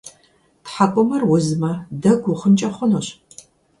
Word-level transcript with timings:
ТхьэкӀумэр 0.63 1.21
узмэ, 1.33 1.71
дэгу 2.01 2.29
ухъункӀэ 2.33 2.69
хъунущ. 2.75 3.07